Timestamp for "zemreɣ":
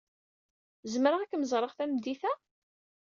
0.93-1.19